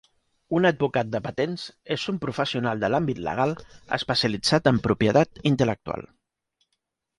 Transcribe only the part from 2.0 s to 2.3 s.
un